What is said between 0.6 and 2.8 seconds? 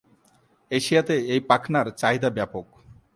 এশিয়াতে এই পাখনার চাহিদা ব্যাপক।